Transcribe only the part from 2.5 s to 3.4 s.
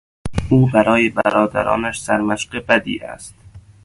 بدی است.